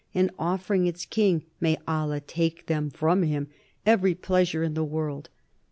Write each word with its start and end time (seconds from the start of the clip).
and 0.15 0.31
offering 0.39 0.87
its 0.87 1.05
king 1.05 1.43
"may 1.59 1.77
Allah 1.87 2.21
take 2.21 2.65
them 2.65 2.89
from 2.89 3.21
him! 3.21 3.49
every 3.85 4.15
pleasure 4.15 4.63
in 4.63 4.73
the 4.73 4.83
world." 4.83 5.29